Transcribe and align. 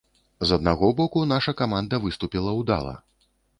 З 0.51 0.55
аднаго 0.59 0.89
боку, 1.01 1.27
наша 1.33 1.55
каманда 1.61 2.01
выступіла 2.07 2.57
ўдала. 2.61 2.99